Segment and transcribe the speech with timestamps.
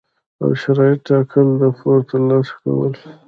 [0.41, 2.93] او شرایط ټاکل، د پور ترلاسه کول،